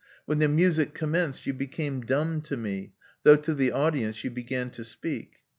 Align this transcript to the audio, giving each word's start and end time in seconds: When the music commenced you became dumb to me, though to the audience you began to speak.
When 0.25 0.39
the 0.39 0.47
music 0.47 0.95
commenced 0.95 1.45
you 1.45 1.53
became 1.53 2.01
dumb 2.01 2.41
to 2.49 2.57
me, 2.57 2.93
though 3.21 3.35
to 3.35 3.53
the 3.53 3.71
audience 3.71 4.23
you 4.23 4.31
began 4.31 4.71
to 4.71 4.83
speak. 4.83 5.33